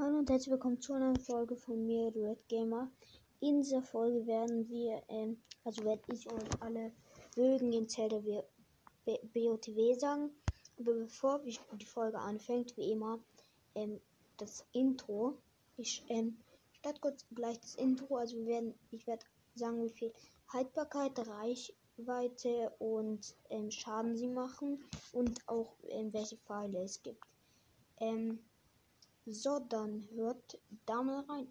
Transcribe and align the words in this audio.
Hallo 0.00 0.18
und 0.18 0.30
herzlich 0.30 0.52
willkommen 0.52 0.80
zu 0.80 0.92
einer 0.92 1.18
Folge 1.18 1.56
von 1.56 1.84
mir, 1.84 2.14
Red 2.14 2.46
Gamer. 2.46 2.88
In 3.40 3.62
dieser 3.62 3.82
Folge 3.82 4.24
werden 4.28 4.68
wir, 4.68 5.02
ähm, 5.08 5.42
also 5.64 5.82
werde 5.82 6.02
ich 6.12 6.30
euch 6.30 6.62
alle 6.62 6.92
Bögen 7.34 7.72
in 7.72 7.88
Zelda 7.88 8.20
BOTW 9.04 9.94
sagen. 9.94 10.30
Aber 10.78 10.92
bevor 10.92 11.40
die 11.40 11.84
Folge 11.84 12.16
anfängt, 12.16 12.76
wie 12.76 12.92
immer, 12.92 13.18
ähm, 13.74 14.00
das 14.36 14.64
Intro. 14.70 15.36
Ich 15.76 16.04
ähm, 16.06 16.38
starte 16.74 17.00
kurz 17.00 17.26
gleich 17.34 17.58
das 17.58 17.74
Intro. 17.74 18.18
Also 18.18 18.36
wir 18.36 18.46
werden, 18.46 18.74
ich 18.92 19.04
werde 19.08 19.26
sagen, 19.56 19.82
wie 19.82 19.90
viel 19.90 20.12
Haltbarkeit, 20.52 21.18
Reichweite 21.26 22.72
und 22.78 23.34
ähm, 23.50 23.72
Schaden 23.72 24.16
sie 24.16 24.28
machen 24.28 24.80
und 25.10 25.40
auch 25.48 25.74
ähm, 25.88 26.12
welche 26.12 26.36
Pfeile 26.36 26.84
es 26.84 27.02
gibt. 27.02 27.24
Ähm, 27.98 28.38
so, 29.32 29.58
dann 29.60 30.08
hört 30.14 30.58
da 30.86 31.02
mal 31.02 31.20
rein. 31.24 31.48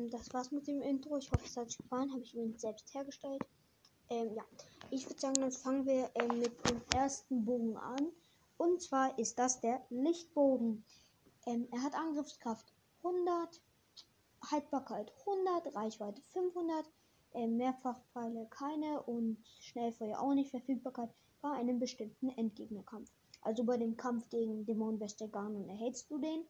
Ähm, 0.00 0.10
das 0.10 0.32
war's 0.32 0.50
mit 0.50 0.66
dem 0.66 0.82
Intro. 0.82 1.18
Ich 1.18 1.30
hoffe, 1.30 1.44
es 1.44 1.56
hat 1.56 1.66
euch 1.66 1.76
gefallen. 1.76 2.10
Habe 2.12 2.22
ich 2.22 2.34
übrigens 2.34 2.60
selbst 2.60 2.92
hergestellt. 2.94 3.42
Ähm, 4.08 4.34
ja, 4.34 4.42
ich 4.90 5.06
würde 5.06 5.20
sagen, 5.20 5.40
dann 5.40 5.52
fangen 5.52 5.86
wir 5.86 6.10
ähm, 6.14 6.38
mit 6.38 6.52
dem 6.68 6.80
ersten 6.94 7.44
Bogen 7.44 7.76
an. 7.76 8.08
Und 8.58 8.82
zwar 8.82 9.18
ist 9.18 9.38
das 9.38 9.60
der 9.60 9.80
Lichtbogen. 9.90 10.84
Ähm, 11.46 11.68
er 11.70 11.82
hat 11.82 11.94
Angriffskraft 11.94 12.72
100, 13.02 13.60
Haltbarkeit 14.50 15.12
100, 15.20 15.74
Reichweite 15.74 16.20
500, 16.28 16.90
ähm, 17.34 17.56
Mehrfachpfeile 17.56 18.46
keine 18.50 19.02
und 19.02 19.38
Schnellfeuer 19.60 20.20
auch 20.20 20.34
nicht. 20.34 20.50
Verfügbarkeit 20.50 21.10
bei 21.40 21.50
einem 21.52 21.78
bestimmten 21.78 22.28
Endgegnerkampf. 22.30 23.10
Also 23.42 23.64
bei 23.64 23.78
dem 23.78 23.96
Kampf 23.96 24.28
gegen 24.28 24.66
Dämon 24.66 24.98
Ganon 24.98 25.68
erhältst 25.68 26.10
du 26.10 26.18
den 26.18 26.44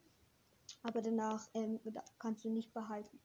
aber 0.83 1.01
danach 1.01 1.47
ähm, 1.53 1.79
kannst 2.19 2.45
du 2.45 2.49
nicht 2.49 2.73
behalten. 2.73 3.19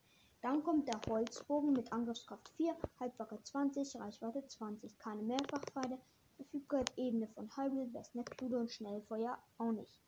Dann 0.47 0.63
kommt 0.63 0.87
der 0.87 1.01
Holzbogen 1.09 1.73
mit 1.73 1.91
Angriffskraft 1.91 2.47
4, 2.55 2.73
Haltbarkeit 3.01 3.45
20, 3.45 3.99
Reichweite 3.99 4.47
20, 4.47 4.97
keine 4.97 5.21
Mehrfachpfeile, 5.21 5.99
Verfügbarkeit 6.37 6.97
Ebene 6.97 7.27
von 7.27 7.49
Hybrid, 7.57 7.91
Bestnetzblude 7.91 8.57
und 8.57 8.71
Schnellfeuer 8.71 9.37
auch 9.57 9.73
nicht. 9.73 9.99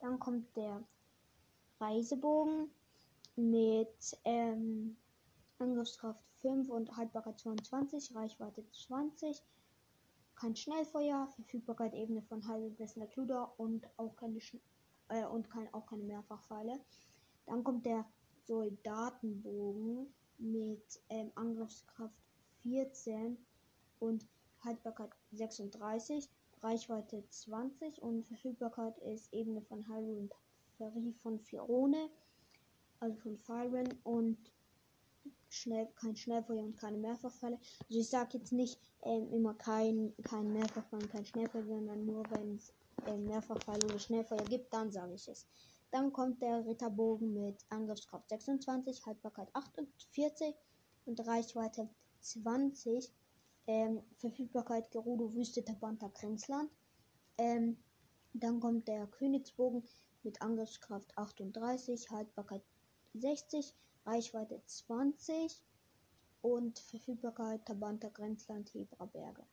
Dann 0.00 0.18
kommt 0.18 0.54
der 0.58 0.84
Reisebogen 1.80 2.70
mit 3.36 4.18
ähm, 4.26 4.94
Angriffskraft 5.58 6.20
5 6.42 6.68
und 6.68 6.94
Haltbarkeit 6.94 7.38
22, 7.38 8.14
Reichweite 8.14 8.70
20, 8.70 9.42
kein 10.34 10.54
Schnellfeuer, 10.54 11.28
Verfügbarkeit 11.34 11.94
Ebene 11.94 12.20
von 12.20 12.46
Hybrid, 12.46 12.76
Bestnetzblude 12.76 13.46
und 13.56 13.88
auch 13.96 14.14
keine 14.16 14.38
äh, 15.08 15.24
und 15.24 15.48
kein, 15.48 15.72
auch 15.72 15.86
keine 15.86 16.04
Mehrfachpfeile. 16.04 16.78
Dann 17.46 17.64
kommt 17.64 17.86
der 17.86 18.04
Soldatenbogen 18.48 20.06
mit 20.38 21.00
ähm, 21.10 21.30
Angriffskraft 21.34 22.14
14 22.62 23.36
und 24.00 24.26
Haltbarkeit 24.64 25.10
36, 25.32 26.28
Reichweite 26.62 27.22
20 27.28 28.02
und 28.02 28.26
Verfügbarkeit 28.26 28.98
ist 29.00 29.32
Ebene 29.34 29.60
von 29.60 29.86
Hyrule 29.86 30.20
und 30.20 30.32
Ferie 30.78 31.12
von 31.22 31.38
Fione, 31.38 32.08
also 33.00 33.16
von 33.18 33.36
Firen 33.36 33.94
und 34.02 34.38
schnell, 35.50 35.86
kein 35.96 36.16
Schnellfeuer 36.16 36.64
und 36.64 36.76
keine 36.76 36.96
Mehrfachfälle. 36.96 37.58
Also 37.88 38.00
ich 38.00 38.08
sage 38.08 38.38
jetzt 38.38 38.52
nicht 38.52 38.80
ähm, 39.02 39.30
immer 39.30 39.54
kein, 39.54 40.14
kein 40.24 40.52
Mehrfachfall 40.52 41.02
und 41.02 41.10
kein 41.10 41.26
Schnellfeuer, 41.26 41.64
sondern 41.64 42.06
nur 42.06 42.22
wenn 42.30 42.56
es 42.56 42.72
ähm, 43.06 43.24
Mehrfachfall 43.26 43.82
oder 43.84 43.98
Schnellfeuer 43.98 44.44
gibt, 44.44 44.72
dann 44.72 44.90
sage 44.90 45.14
ich 45.14 45.28
es. 45.28 45.46
Dann 45.90 46.12
kommt 46.12 46.42
der 46.42 46.66
Ritterbogen 46.66 47.32
mit 47.32 47.64
Angriffskraft 47.70 48.28
26, 48.28 49.06
Haltbarkeit 49.06 49.48
48 49.54 50.54
und 51.06 51.26
Reichweite 51.26 51.88
20. 52.20 53.10
Ähm, 53.66 54.02
Verfügbarkeit 54.16 54.90
Gerudo 54.90 55.34
Wüste 55.34 55.64
Tabanta 55.64 56.08
Grenzland. 56.08 56.70
Ähm, 57.38 57.76
dann 58.34 58.60
kommt 58.60 58.88
der 58.88 59.06
Königsbogen 59.06 59.82
mit 60.22 60.40
Angriffskraft 60.42 61.16
38, 61.16 62.10
Haltbarkeit 62.10 62.62
60, 63.14 63.74
Reichweite 64.04 64.62
20 64.64 65.62
und 66.42 66.78
Verfügbarkeit 66.78 67.64
Tabanta 67.66 68.08
Grenzland 68.08 68.72
Hebraberge. 68.74 69.44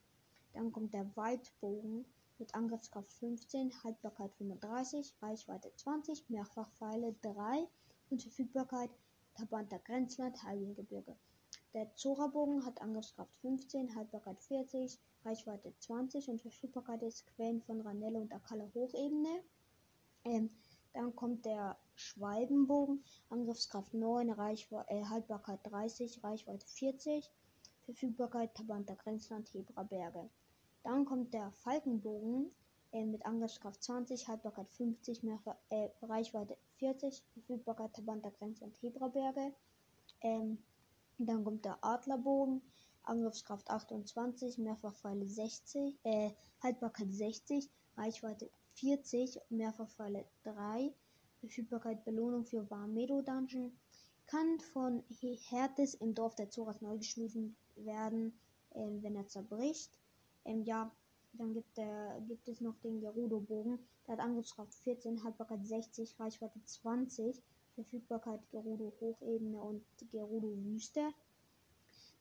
Dann 0.54 0.72
kommt 0.72 0.94
der 0.94 1.10
Waldbogen 1.16 2.06
mit 2.38 2.54
Angriffskraft 2.54 3.12
15, 3.14 3.72
Haltbarkeit 3.84 4.34
35, 4.36 5.14
Reichweite 5.22 5.72
20, 5.76 6.30
Mehrfachpfeile 6.30 7.16
3 7.22 7.68
und 8.10 8.22
Verfügbarkeit 8.22 8.90
Tabanta 9.36 9.78
Grenzland, 9.78 10.42
Heiligengebirge. 10.44 11.16
Der 11.74 11.94
Zora-Bogen 11.96 12.66
hat 12.66 12.82
Angriffskraft 12.82 13.36
15, 13.42 13.96
Haltbarkeit 13.96 14.42
40, 14.42 14.98
Reichweite 15.26 15.74
20 15.80 16.30
und 16.30 16.42
Verfügbarkeit 16.42 17.04
ist 17.04 17.26
Quellen 17.28 17.62
von 17.64 17.82
Ranelle 17.82 18.20
und 18.20 18.34
Akala 18.34 18.70
Hochebene. 18.74 19.44
Ähm, 20.24 20.50
dann 20.94 21.16
kommt 21.16 21.46
der 21.46 21.78
Schwalbenbogen, 21.96 23.04
Angriffskraft 23.30 23.94
9, 23.94 24.30
Reichwe 24.30 24.86
äh, 24.88 25.04
Haltbarkeit 25.04 25.60
30, 25.64 26.24
Reichweite 26.24 26.66
40, 26.66 27.30
Verfügbarkeit 27.84 28.56
Tabanta 28.56 28.94
Grenzland, 28.96 29.54
Hebra 29.54 29.84
Berge. 29.84 30.30
Dann 30.86 31.04
kommt 31.04 31.34
der 31.34 31.52
Falkenbogen 31.52 32.52
äh, 32.92 33.04
mit 33.06 33.26
Angriffskraft 33.26 33.84
20, 33.84 34.28
Haltbarkeit 34.28 34.70
50, 34.70 35.24
Mehrfach, 35.24 35.56
äh, 35.70 35.90
Reichweite 36.04 36.58
40, 36.78 37.24
Verfügbarkeit 37.34 37.94
Tabanta 37.96 38.30
Grenze 38.30 38.64
und 38.64 38.80
Hebraberge. 38.84 39.52
Ähm, 40.22 40.60
dann 41.18 41.44
kommt 41.44 41.66
der 41.66 41.84
Adlerbogen, 41.84 42.62
Angriffskraft 43.02 43.68
28, 43.68 44.60
Mehrfachpfeile 44.60 45.26
60, 45.26 45.98
äh, 46.04 46.30
Haltbarkeit 46.62 47.12
60, 47.12 47.68
Reichweite 47.98 48.52
40, 48.76 49.40
Mehrfachpfeile 49.50 50.24
3, 50.44 50.94
Verfügbarkeit 51.40 52.06
Belohnung 52.06 52.46
für 52.46 52.70
Warmedo 52.70 53.24
Dungeon. 53.24 53.76
Kann 54.28 54.60
von 54.60 55.04
Hertes 55.50 55.96
im 55.96 56.14
Dorf 56.14 56.36
der 56.36 56.52
Zoras 56.52 56.80
neu 56.82 57.00
geschmissen 57.00 57.56
werden, 57.76 58.38
äh, 58.70 58.88
wenn 59.02 59.16
er 59.16 59.28
zerbricht. 59.28 59.98
Ähm, 60.46 60.64
ja, 60.64 60.92
dann 61.34 61.54
gibt, 61.54 61.78
der, 61.78 62.22
gibt 62.28 62.48
es 62.48 62.62
noch 62.62 62.78
den 62.80 63.02
Gerudo-Bogen. 63.02 63.80
Der 64.08 64.14
hat 64.14 64.24
Angriffskraft 64.24 64.74
14, 64.74 65.24
Haltbarkeit 65.24 65.66
60, 65.66 66.20
Reichweite 66.20 66.64
20, 66.64 67.42
Verfügbarkeit 67.74 68.40
Gerudo 68.52 68.94
Hochebene 69.02 69.62
und 69.62 69.84
Gerudo 70.12 70.56
Wüste. 70.64 71.12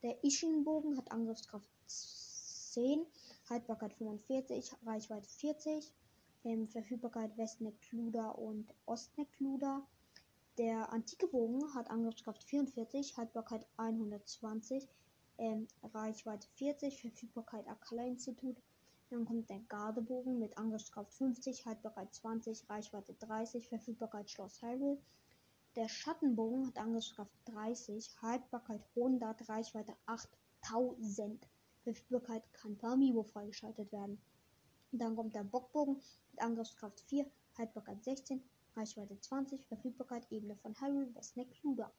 Der 0.03 0.23
Ishin-Bogen 0.25 0.97
hat 0.97 1.13
Angriffskraft 1.13 1.71
10, 1.87 3.07
Haltbarkeit 3.49 3.95
45, 3.95 4.73
Reichweite 4.85 5.29
40, 5.29 5.93
ähm, 6.45 6.69
Verfügbarkeit 6.69 7.37
Westneckluda 7.39 8.31
und 8.31 8.75
Ostneckluda. 8.87 9.87
Der 10.59 10.93
antike 10.93 11.27
Bogen 11.29 11.73
hat 11.75 11.91
Angriffskraft 11.91 12.43
44, 12.45 13.17
Haltbarkeit 13.17 13.67
120, 13.77 14.89
ähm, 15.39 15.67
Reichweite 15.83 16.47
40, 16.55 17.01
Verfügbarkeit 17.01 17.67
Akala 17.69 18.05
Institut. 18.05 18.57
Dann 19.11 19.25
kommt 19.25 19.51
der 19.51 19.61
Gardebogen 19.69 20.39
mit 20.39 20.57
Angriffskraft 20.59 21.13
50, 21.15 21.67
Haltbarkeit 21.67 22.15
20, 22.15 22.69
Reichweite 22.69 23.15
30, 23.15 23.69
Verfügbarkeit 23.69 24.31
Schloss 24.31 24.63
Hyrule. 24.63 24.99
Der 25.77 25.89
Schattenbogen 25.89 26.67
hat 26.67 26.79
Angriffskraft 26.79 27.33
30, 27.47 28.11
Haltbarkeit 28.23 28.83
100, 28.97 29.49
Reichweite 29.49 29.95
8000. 30.07 31.49
Verfügbarkeit 31.83 32.43
kann 32.53 32.79
per 32.79 32.91
Amiibo 32.91 33.25
freigeschaltet 33.25 33.93
werden. 33.93 34.19
Dann 34.93 35.17
kommt 35.17 35.35
der 35.35 35.45
Bockbogen 35.45 36.01
mit 36.31 36.41
Angriffskraft 36.41 37.01
4, 37.01 37.27
Haltbarkeit 37.59 38.03
16, 38.05 38.43
Reichweite 38.77 39.21
20, 39.21 39.67
Verfügbarkeit 39.67 40.27
Ebene 40.31 40.57
von 40.57 40.81
Hyrule, 40.81 41.15
Westneck 41.15 41.63
Luda. 41.63 41.93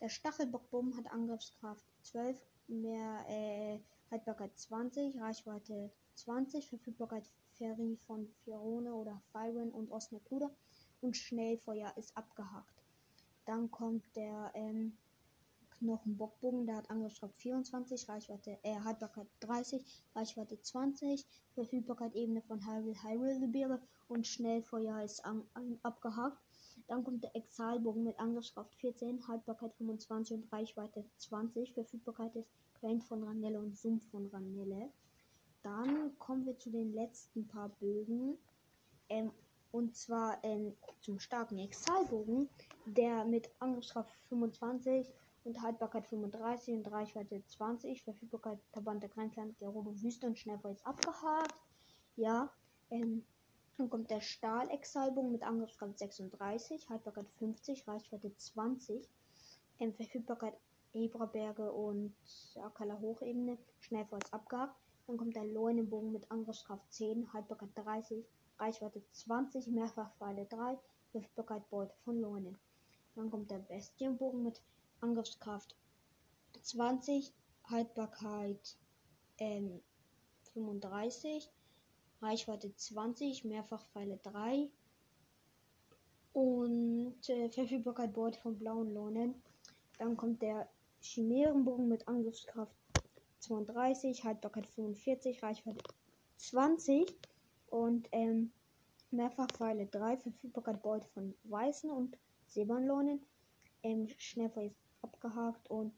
Der 0.00 0.10
Stachelbockbogen 0.10 0.96
hat 0.96 1.10
Angriffskraft 1.10 1.84
12, 2.02 2.38
mehr 2.68 3.24
äh, 3.28 3.78
Haltbarkeit 4.10 4.56
20, 4.56 5.20
Reichweite 5.20 5.90
20, 6.14 6.68
Verfügbarkeit 6.68 7.28
Ferry 7.52 7.96
von 8.06 8.28
Fiorone 8.44 8.94
oder 8.94 9.20
Firen 9.32 9.70
und 9.70 9.90
Osnekluder 9.90 10.50
und 11.00 11.16
Schnellfeuer 11.16 11.92
ist 11.96 12.16
abgehakt. 12.16 12.82
Dann 13.44 13.70
kommt 13.70 14.04
der 14.16 14.50
ähm, 14.54 14.96
Knochenbockbogen, 15.78 16.66
der 16.66 16.76
hat 16.76 16.90
Angriffskraft 16.90 17.36
24, 17.36 18.08
Reichweite, 18.08 18.58
äh, 18.62 18.80
Haltbarkeit 18.80 19.28
30, 19.40 19.84
Reichweite 20.14 20.60
20, 20.60 21.26
Verfügbarkeit 21.54 22.14
Ebene 22.14 22.42
von 22.42 22.66
Hyrule, 22.66 23.02
Hyrule 23.02 23.40
Gebiere 23.40 23.80
und 24.08 24.26
Schnellfeuer 24.26 25.02
ist 25.02 25.24
an, 25.24 25.42
an, 25.54 25.78
abgehakt. 25.82 26.38
Dann 26.88 27.02
kommt 27.02 27.24
der 27.24 27.34
Exalbogen 27.34 28.04
mit 28.04 28.18
Angriffskraft 28.18 28.74
14, 28.76 29.26
Haltbarkeit 29.26 29.74
25 29.74 30.36
und 30.36 30.52
Reichweite 30.52 31.04
20. 31.16 31.72
Verfügbarkeit 31.72 32.36
ist 32.36 32.48
Quent 32.74 33.02
von 33.04 33.24
Ranelle 33.24 33.58
und 33.58 33.76
Sumpf 33.76 34.08
von 34.10 34.26
Ranelle. 34.26 34.90
Dann 35.62 36.16
kommen 36.18 36.46
wir 36.46 36.56
zu 36.58 36.70
den 36.70 36.92
letzten 36.92 37.48
paar 37.48 37.70
Bögen. 37.80 38.38
Ähm, 39.08 39.32
und 39.72 39.96
zwar 39.96 40.38
ähm, 40.44 40.74
zum 41.00 41.18
starken 41.18 41.58
Exalbogen, 41.58 42.48
der 42.86 43.24
mit 43.24 43.50
Angriffskraft 43.58 44.10
25 44.28 45.12
und 45.44 45.60
Haltbarkeit 45.60 46.06
35 46.06 46.74
und 46.74 46.90
Reichweite 46.90 47.42
20, 47.46 48.02
Verfügbarkeit 48.02 48.58
Verband 48.72 49.08
Grenzland, 49.12 49.58
Gerudo 49.58 49.94
Wüste 50.00 50.26
und 50.26 50.38
Schnellfeuer 50.38 50.72
ist 50.72 50.86
abgehakt. 50.86 51.60
Ja, 52.16 52.50
ähm, 52.90 53.24
dann 53.76 53.90
kommt 53.90 54.10
der 54.10 54.20
Stahl-Exalbogen 54.20 55.32
mit 55.32 55.42
Angriffskraft 55.42 55.98
36, 55.98 56.88
Haltbarkeit 56.88 57.28
50, 57.38 57.86
Reichweite 57.86 58.34
20, 58.34 59.08
ähm, 59.80 59.92
Verfügbarkeit 59.94 60.54
Hebraberge 60.92 61.70
und 61.70 62.14
Akala 62.62 62.98
Hochebene, 62.98 63.58
Schnellfeuer 63.80 64.18
ist 64.18 64.32
abgehakt. 64.32 64.74
Dann 65.06 65.18
kommt 65.18 65.36
der 65.36 65.44
Leunenbogen 65.44 66.10
mit 66.10 66.30
Angriffskraft 66.30 66.90
10, 66.90 67.32
Haltbarkeit 67.32 67.68
30, 67.74 68.24
Reichweite 68.58 69.02
20, 69.12 69.66
Mehrfachpfeile 69.68 70.46
3, 70.46 70.78
Verfügbarkeit 71.12 71.68
Beute 71.68 71.94
von 72.04 72.18
Leunen. 72.20 72.58
Dann 73.14 73.30
kommt 73.30 73.50
der 73.50 73.58
Bestienbogen 73.58 74.42
mit 74.42 74.62
Angriffskraft 75.00 75.76
20, 76.62 77.32
Haltbarkeit 77.64 78.76
ähm, 79.38 79.82
35, 80.54 81.52
Reichweite 82.20 82.74
20, 82.74 83.44
Mehrfachpfeile 83.44 84.18
3 84.22 84.68
und 86.32 87.28
äh, 87.28 87.48
Verfügbarkeit 87.50 88.12
Beute 88.12 88.38
von 88.40 88.58
blauen 88.58 88.92
Lohnen. 88.92 89.34
Dann 89.98 90.16
kommt 90.16 90.42
der 90.42 90.68
Chimärenbogen 91.00 91.88
mit 91.88 92.06
Angriffskraft 92.08 92.74
32, 93.40 94.24
Haltbarkeit 94.24 94.66
45, 94.66 95.42
Reichweite 95.42 95.82
20 96.36 97.06
und 97.68 98.08
ähm, 98.12 98.50
Mehrfachpfeile 99.10 99.86
3, 99.86 100.18
Verfügbarkeit 100.18 100.82
Beute 100.82 101.08
von 101.08 101.34
weißen 101.44 101.90
und 101.90 102.16
Silberlohnen. 102.46 103.20
Ähm, 103.82 104.08
Schnellfeuer 104.18 104.66
ist 104.66 104.76
abgehakt 105.02 105.70
und 105.70 105.92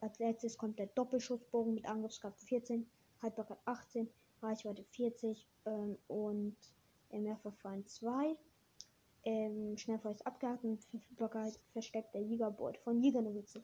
als 0.00 0.18
letztes 0.18 0.56
kommt 0.56 0.78
der 0.78 0.86
Doppelschussbogen 0.86 1.74
mit 1.74 1.86
Angriffskraft 1.86 2.40
14, 2.42 2.86
Haltbarkeit 3.22 3.58
18, 3.64 4.08
Reichweite 4.44 4.84
40 4.84 5.46
ähm, 5.66 5.98
und 6.08 6.56
Mehrfachpfeilen 7.10 7.86
2. 7.86 8.36
Ähm, 9.24 9.76
Schnellfeuer 9.78 10.12
ist 10.12 10.26
abgehakt 10.26 10.64
und 10.64 10.84
versteckt 11.72 12.14
der 12.14 12.22
Jägerbeut 12.22 12.76
von 12.78 13.02
Jägernovize. 13.02 13.62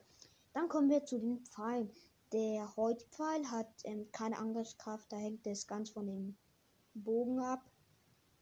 Dann 0.55 0.69
kommen 0.69 0.89
wir 0.89 1.05
zu 1.05 1.19
den 1.19 1.41
Pfeilen. 1.45 1.91
Der 2.33 2.75
Häutpfeil 2.77 3.51
hat 3.51 3.69
ähm, 3.85 4.07
keine 4.13 4.39
Angriffskraft, 4.39 5.13
da 5.13 5.17
hängt 5.17 5.47
es 5.47 5.67
ganz 5.67 5.91
von 5.91 6.07
dem 6.07 6.37
Bogen 6.95 7.41
ab, 7.41 7.63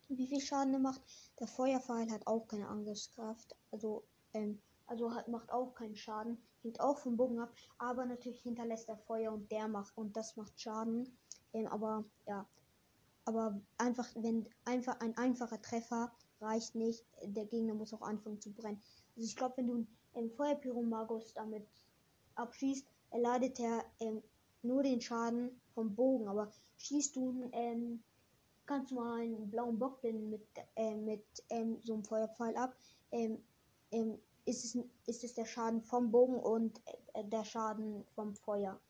wie 0.08 0.26
viel 0.26 0.41
Schaden 0.41 0.75
er 0.75 0.81
macht. 0.81 1.00
Der 1.41 1.46
Feuerpfeil 1.46 2.11
hat 2.11 2.26
auch 2.26 2.46
keine 2.46 2.69
Angriffskraft, 2.69 3.56
also, 3.70 4.05
ähm, 4.34 4.61
also 4.88 5.14
hat, 5.14 5.29
macht 5.29 5.52
auch 5.52 5.75
keinen 5.75 5.96
Schaden, 5.96 6.38
hängt 6.62 6.81
auch 6.81 6.99
vom 6.99 7.17
Bogen 7.17 7.38
ab, 7.38 7.52
aber 7.79 8.05
natürlich 8.05 8.43
hinterlässt 8.43 8.88
er 8.88 8.96
Feuer 8.96 9.32
und 9.32 9.50
der 9.50 9.69
macht 9.69 9.96
und 9.96 10.17
das 10.17 10.37
macht 10.37 10.61
Schaden. 10.61 11.17
Ähm, 11.52 11.67
aber 11.69 12.05
ja, 12.26 12.46
aber 13.25 13.61
einfach, 13.76 14.08
wenn 14.17 14.49
einfach 14.64 14.99
ein 15.00 15.17
einfacher 15.17 15.61
Treffer 15.61 16.12
reicht 16.40 16.75
nicht, 16.75 17.05
der 17.23 17.46
Gegner 17.46 17.75
muss 17.75 17.93
auch 17.93 18.02
anfangen 18.02 18.40
zu 18.40 18.52
brennen. 18.52 18.81
Also 19.17 19.26
ich 19.26 19.37
glaube, 19.37 19.58
wenn 19.58 19.67
du 19.67 19.87
einen 20.14 20.31
Feuerpyromagus 20.31 21.34
damit 21.34 21.67
abschießt, 22.37 22.87
erleidet 23.11 23.61
er 23.61 23.84
ähm, 24.00 24.23
nur 24.62 24.82
den 24.82 25.00
Schaden 25.00 25.61
vom 25.75 25.94
Bogen, 25.94 26.29
aber 26.29 26.50
schießt 26.79 27.17
du 27.17 27.50
ähm, 27.52 28.02
ganz 28.67 28.91
normal 28.91 29.20
einen 29.20 29.50
blauen 29.50 29.79
Bockblind 29.79 30.31
mit, 30.31 30.46
äh, 30.76 30.96
mit 30.96 31.25
ähm, 31.50 31.79
so 31.82 31.94
einem 31.94 32.05
Feuerpfeil 32.05 32.56
ab, 32.56 32.76
ähm, 33.11 33.43
ähm, 33.91 34.19
ist, 34.48 34.64
es, 34.64 34.78
ist 35.06 35.24
es 35.24 35.34
der 35.34 35.44
Schaden 35.44 35.82
vom 35.82 36.10
Bogen 36.10 36.38
und 36.38 36.80
äh, 37.12 37.24
der 37.24 37.44
Schaden 37.44 38.04
vom 38.14 38.34
Feuer. 38.34 38.80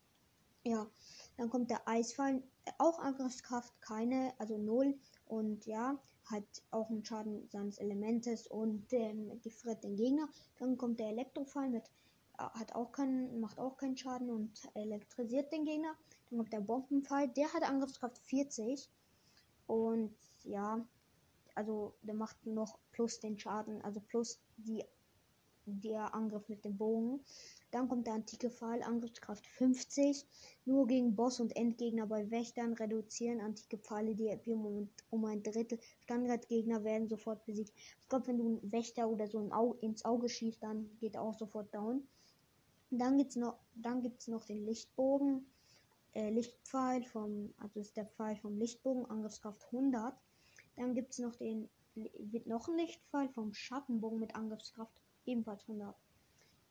Ja, 0.65 0.87
dann 1.37 1.51
kommt 1.51 1.71
der 1.71 1.87
Eisfall, 1.89 2.43
auch 2.79 2.99
Angriffskraft 2.99 3.73
keine, 3.81 4.35
also 4.39 4.59
null 4.59 4.99
und 5.27 5.67
ja, 5.67 5.99
hat 6.25 6.45
auch 6.71 6.91
einen 6.91 7.05
Schaden 7.05 7.49
seines 7.49 7.79
Elementes 7.79 8.47
und 8.47 8.93
ähm, 8.93 9.41
gefriert 9.43 9.83
den 9.83 9.97
Gegner. 9.97 10.29
Dann 10.59 10.77
kommt 10.77 11.01
der 11.01 11.09
Elektrofall 11.09 11.71
mit 11.71 11.85
äh, 12.39 12.43
hat 12.43 12.75
auch 12.75 12.93
keinen, 12.93 13.41
macht 13.41 13.59
auch 13.59 13.77
keinen 13.77 13.97
Schaden 13.97 14.31
und 14.31 14.53
elektrisiert 14.75 15.53
den 15.53 15.65
Gegner. 15.65 15.97
Dann 16.31 16.39
kommt 16.39 16.53
der 16.53 16.61
Bombenfall, 16.61 17.29
der 17.29 17.53
hat 17.53 17.63
Angriffskraft 17.63 18.19
40 18.19 18.89
und 19.67 20.15
ja, 20.45 20.85
also 21.55 21.95
der 22.03 22.15
macht 22.15 22.47
noch 22.47 22.79
plus 22.93 23.21
den 23.21 23.39
Schaden, 23.39 23.83
also 23.83 24.01
plus 24.01 24.39
die 24.57 24.85
der 25.69 26.15
Angriff 26.15 26.49
mit 26.49 26.65
dem 26.65 26.77
Bogen. 26.77 27.21
Dann 27.71 27.89
kommt 27.89 28.07
der 28.07 28.15
antike 28.15 28.51
Pfeil, 28.51 28.83
Angriffskraft 28.83 29.47
50. 29.47 30.27
Nur 30.65 30.87
gegen 30.87 31.15
Boss 31.15 31.39
und 31.39 31.55
Endgegner 31.55 32.07
bei 32.07 32.31
Wächtern 32.31 32.73
reduzieren 32.73 33.41
antike 33.41 33.77
Pfeile 33.77 34.15
die 34.15 34.29
EP 34.29 34.47
um, 34.47 35.25
ein 35.25 35.43
Drittel. 35.43 35.79
Standardgegner 36.01 36.83
werden 36.85 37.09
sofort 37.09 37.45
besiegt. 37.45 37.73
Ich 37.77 38.09
glaube, 38.09 38.29
wenn 38.29 38.39
du 38.39 38.47
einen 38.47 38.73
Wächter 38.73 39.09
oder 39.09 39.29
so 39.29 39.41
ins 39.81 40.05
Auge 40.05 40.29
schießt, 40.29 40.63
dann 40.63 40.91
geht 40.99 41.15
er 41.15 41.23
auch 41.23 41.35
sofort 41.35 41.75
down. 41.75 42.09
Dann 42.91 43.19
gibt's 43.19 43.37
noch, 43.37 43.59
dann 43.75 44.01
gibt's 44.01 44.29
noch 44.29 44.47
den 44.47 44.65
Lichtbogen, 44.65 45.45
äh, 46.15 46.31
Lichtpfeil 46.31 47.05
vom, 47.05 47.53
also 47.59 47.81
ist 47.81 47.99
der 47.99 48.07
Pfeil 48.07 48.37
vom 48.37 48.57
Lichtbogen, 48.57 49.05
Angriffskraft 49.07 49.63
100. 49.67 50.15
Dann 50.77 50.95
gibt 50.95 51.13
es 51.13 51.19
noch 51.19 51.37
den, 51.37 51.69
wird 51.95 52.47
noch 52.47 52.69
ein 52.69 52.79
Lichtpfeil 52.79 53.29
vom 53.29 53.53
Schattenbogen 53.53 54.21
mit 54.21 54.35
Angriffskraft 54.35 55.03
ebenfalls 55.29 55.63
100. 55.63 55.95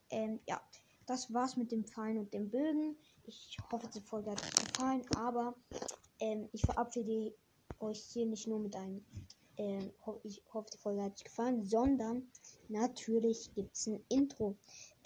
Ähm, 0.09 0.39
ja, 0.48 0.62
das 1.06 1.33
war's 1.33 1.56
mit 1.57 1.71
dem 1.71 1.86
Pfeilen 1.86 2.18
und 2.18 2.33
dem 2.33 2.50
Bögen. 2.50 2.98
Ich 3.25 3.57
hoffe, 3.71 3.87
die 3.94 4.02
Folge 4.02 4.31
hat 4.31 4.44
euch 4.44 4.73
gefallen, 4.73 5.06
aber 5.16 5.56
ähm, 6.19 6.49
ich 6.52 6.61
verabschiede 6.61 7.33
euch 7.80 7.99
hier 7.99 8.26
nicht 8.26 8.47
nur 8.47 8.59
mit 8.59 8.76
einem, 8.76 9.04
ähm, 9.57 9.92
ho 10.06 10.19
ich 10.23 10.42
hoffe, 10.54 10.69
die 10.73 10.78
Folge 10.78 11.04
hat 11.04 11.14
euch 11.14 11.23
gefallen, 11.23 11.64
sondern 11.64 12.30
natürlich 12.68 13.54
gibt 13.54 13.76
es 13.76 13.87
ein 13.87 14.04
Intro. 14.09 14.56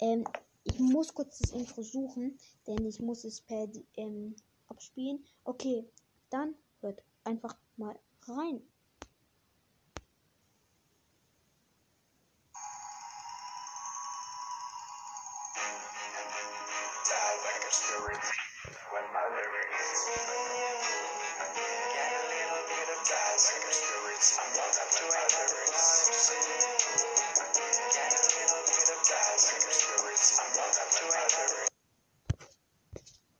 Ähm, 0.00 0.24
ich 0.64 0.78
muss 0.78 1.12
kurz 1.12 1.38
das 1.38 1.50
Intro 1.50 1.82
suchen, 1.82 2.38
denn 2.66 2.86
ich 2.86 3.00
muss 3.00 3.24
es 3.24 3.40
per 3.40 3.68
ähm, 3.96 4.34
abspielen. 4.68 5.24
Okay, 5.44 5.84
dann 6.30 6.54
hört 6.80 7.02
einfach 7.24 7.56
mal 7.76 7.98
rein. 8.22 8.62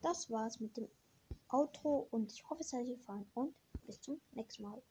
Das 0.01 0.29
war's 0.29 0.59
mit 0.59 0.77
dem 0.77 0.87
Outro 1.49 2.07
und 2.11 2.31
ich 2.31 2.43
hoffe, 2.49 2.61
es 2.61 2.73
hat 2.73 2.81
euch 2.81 2.89
gefallen 2.89 3.29
und 3.33 3.55
bis 3.85 4.01
zum 4.01 4.21
nächsten 4.31 4.63
Mal. 4.63 4.81